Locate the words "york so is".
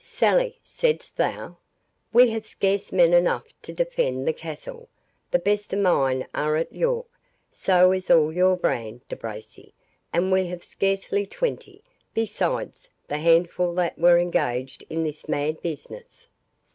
6.73-8.09